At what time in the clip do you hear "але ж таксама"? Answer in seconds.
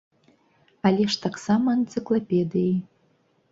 0.89-1.77